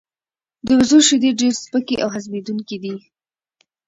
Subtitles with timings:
[0.65, 2.95] د وزو شیدې ډیر سپکې او هضمېدونکې دي.